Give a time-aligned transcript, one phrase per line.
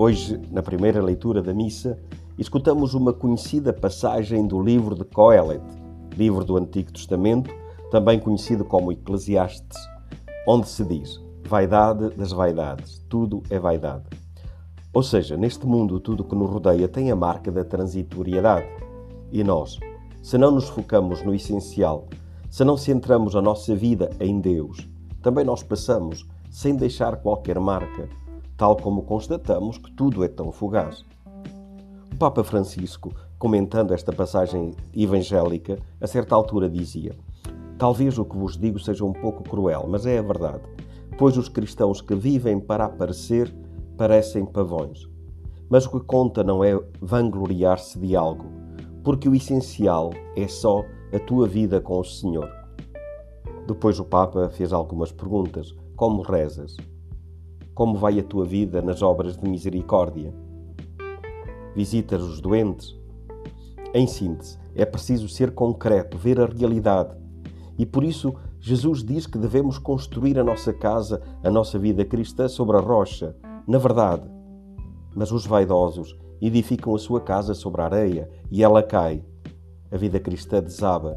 [0.00, 1.98] Hoje, na primeira leitura da missa,
[2.38, 5.60] escutamos uma conhecida passagem do livro de Coelet,
[6.16, 7.50] livro do Antigo Testamento,
[7.90, 9.76] também conhecido como Eclesiastes,
[10.46, 14.04] onde se diz: Vaidade das vaidades, tudo é vaidade.
[14.94, 18.68] Ou seja, neste mundo, tudo que nos rodeia tem a marca da transitoriedade.
[19.32, 19.80] E nós,
[20.22, 22.06] se não nos focamos no essencial,
[22.48, 24.88] se não centramos a nossa vida em Deus,
[25.20, 28.08] também nós passamos sem deixar qualquer marca
[28.58, 31.04] tal como constatamos que tudo é tão fugaz.
[32.12, 37.16] O Papa Francisco, comentando esta passagem evangélica, a certa altura dizia:
[37.78, 40.64] Talvez o que vos digo seja um pouco cruel, mas é a verdade,
[41.16, 43.54] pois os cristãos que vivem para aparecer
[43.96, 45.08] parecem pavões.
[45.70, 48.46] Mas o que conta não é vangloriar-se de algo,
[49.04, 50.84] porque o essencial é só
[51.14, 52.50] a tua vida com o Senhor.
[53.68, 55.74] Depois o Papa fez algumas perguntas.
[55.94, 56.76] Como rezas?
[57.78, 60.34] Como vai a tua vida nas obras de misericórdia?
[61.76, 62.98] Visitas os doentes?
[63.94, 67.16] Em síntese, é preciso ser concreto, ver a realidade.
[67.78, 72.48] E por isso, Jesus diz que devemos construir a nossa casa, a nossa vida cristã
[72.48, 74.28] sobre a rocha, na verdade.
[75.14, 79.24] Mas os vaidosos edificam a sua casa sobre a areia e ela cai.
[79.88, 81.16] A vida cristã desaba,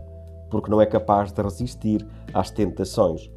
[0.52, 3.32] porque não é capaz de resistir às tentações.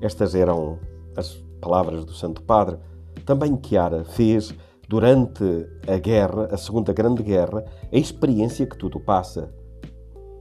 [0.00, 0.78] Estas eram
[1.14, 2.78] as palavras do Santo Padre,
[3.24, 4.54] também Chiara fez,
[4.88, 5.42] durante
[5.88, 9.52] a guerra, a Segunda Grande Guerra, a experiência que tudo passa.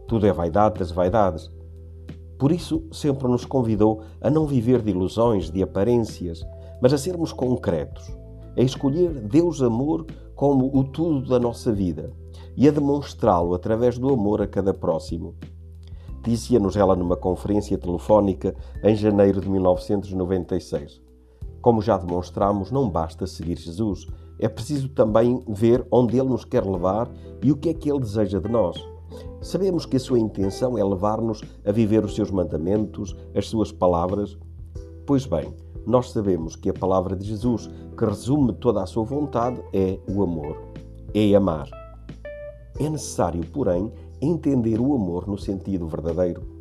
[0.07, 1.51] Tudo é vaidade das vaidades.
[2.37, 6.45] Por isso, sempre nos convidou a não viver de ilusões, de aparências,
[6.79, 8.05] mas a sermos concretos,
[8.55, 12.13] a escolher Deus Amor como o tudo da nossa vida
[12.55, 15.33] e a demonstrá-lo através do amor a cada próximo.
[16.23, 21.04] Dizia-nos ela numa conferência telefónica em janeiro de 1996.
[21.65, 24.05] Como já demonstramos, não basta seguir Jesus,
[24.37, 27.09] é preciso também ver onde Ele nos quer levar
[27.41, 28.77] e o que é que Ele deseja de nós.
[29.41, 34.37] Sabemos que a sua intenção é levar-nos a viver os seus mandamentos, as suas palavras.
[35.07, 35.55] Pois bem,
[35.87, 37.67] nós sabemos que a palavra de Jesus,
[37.97, 40.61] que resume toda a sua vontade, é o amor,
[41.15, 41.67] é amar.
[42.79, 46.54] É necessário, porém, entender o amor no sentido verdadeiro.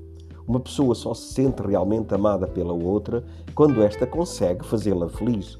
[0.47, 3.25] Uma pessoa só se sente realmente amada pela outra
[3.55, 5.59] quando esta consegue fazê-la feliz.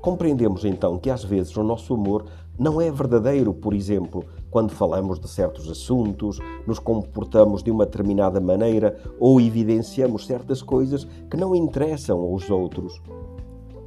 [0.00, 2.24] Compreendemos então que às vezes o nosso amor
[2.58, 8.40] não é verdadeiro, por exemplo, quando falamos de certos assuntos, nos comportamos de uma determinada
[8.40, 13.00] maneira ou evidenciamos certas coisas que não interessam aos outros.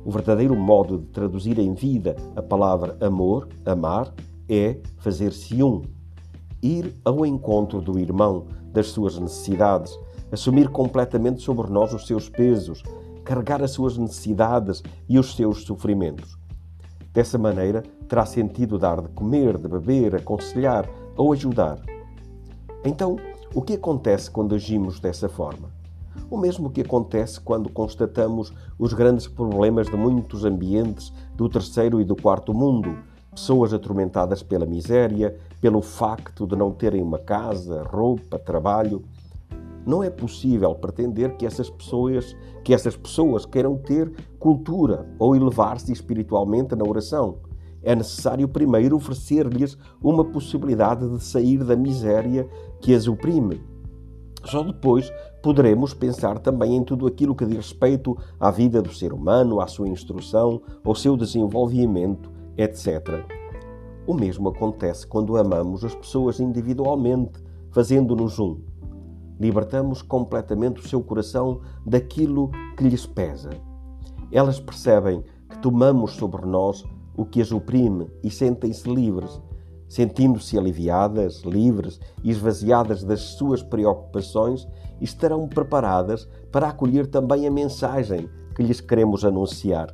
[0.06, 4.14] O verdadeiro modo de traduzir em vida a palavra amor, amar,
[4.48, 5.82] é fazer-se um,
[6.62, 9.98] ir ao encontro do irmão, das suas necessidades,
[10.32, 12.84] assumir completamente sobre nós os seus pesos,
[13.24, 16.38] carregar as suas necessidades e os seus sofrimentos.
[17.14, 21.80] Dessa maneira, terá sentido dar de comer, de beber, aconselhar ou ajudar.
[22.86, 23.18] Então,
[23.54, 25.70] o que acontece quando agimos dessa forma?
[26.30, 32.06] O mesmo que acontece quando constatamos os grandes problemas de muitos ambientes do terceiro e
[32.06, 32.98] do quarto mundo,
[33.32, 39.04] pessoas atormentadas pela miséria, pelo facto de não terem uma casa, roupa, trabalho.
[39.86, 45.92] Não é possível pretender que essas pessoas, que essas pessoas queiram ter cultura ou elevar-se
[45.92, 47.38] espiritualmente na oração.
[47.82, 52.48] É necessário primeiro oferecer-lhes uma possibilidade de sair da miséria
[52.80, 53.64] que as oprime.
[54.44, 55.12] Só depois
[55.42, 59.68] poderemos pensar também em tudo aquilo que diz respeito à vida do ser humano, à
[59.68, 63.26] sua instrução, ao seu desenvolvimento etc.
[64.06, 67.40] O mesmo acontece quando amamos as pessoas individualmente,
[67.72, 68.60] fazendo-nos um.
[69.40, 73.50] Libertamos completamente o seu coração daquilo que lhes pesa.
[74.32, 76.86] Elas percebem que tomamos sobre nós
[77.16, 79.42] o que as oprime e sentem-se livres,
[79.88, 84.68] sentindo-se aliviadas, livres e esvaziadas das suas preocupações,
[85.02, 89.94] estarão preparadas para acolher também a mensagem que lhes queremos anunciar.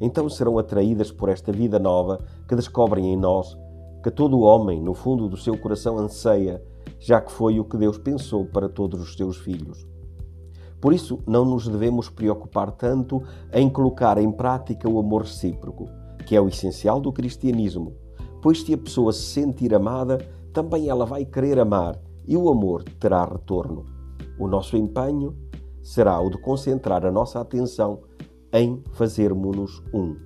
[0.00, 3.56] Então serão atraídas por esta vida nova que descobrem em nós,
[4.02, 6.62] que todo homem, no fundo do seu coração, anseia,
[6.98, 9.86] já que foi o que Deus pensou para todos os seus filhos.
[10.80, 13.22] Por isso, não nos devemos preocupar tanto
[13.52, 15.88] em colocar em prática o amor recíproco,
[16.26, 17.94] que é o essencial do cristianismo,
[18.42, 20.18] pois se a pessoa se sentir amada,
[20.52, 23.84] também ela vai querer amar e o amor terá retorno.
[24.38, 25.34] O nosso empenho
[25.82, 28.00] será o de concentrar a nossa atenção
[28.52, 30.16] em fazermos-nos um.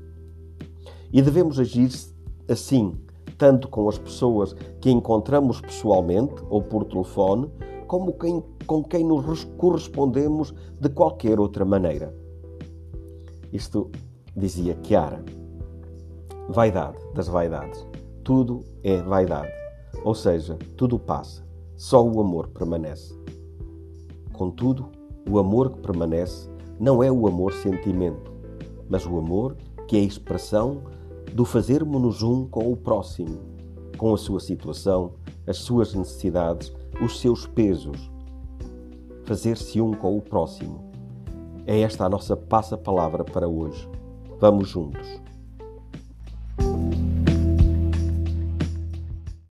[1.13, 1.91] E devemos agir
[2.49, 2.95] assim,
[3.37, 7.51] tanto com as pessoas que encontramos pessoalmente ou por telefone,
[7.87, 12.15] como quem, com quem nos correspondemos de qualquer outra maneira.
[13.53, 13.91] Isto
[14.37, 15.25] dizia Chiara.
[16.49, 17.85] Vaidade das vaidades.
[18.23, 19.51] Tudo é vaidade.
[20.05, 21.45] Ou seja, tudo passa.
[21.77, 23.19] Só o amor permanece.
[24.33, 24.89] Contudo,
[25.29, 26.49] o amor que permanece
[26.81, 28.33] não é o amor sentimento,
[28.89, 29.55] mas o amor
[29.87, 30.81] que é a expressão
[31.35, 33.39] do fazermos-nos um com o próximo,
[33.99, 35.13] com a sua situação,
[35.47, 36.73] as suas necessidades,
[37.03, 38.11] os seus pesos.
[39.25, 40.91] Fazer-se um com o próximo.
[41.67, 43.87] É esta a nossa passa-palavra para hoje.
[44.41, 45.21] Vamos juntos.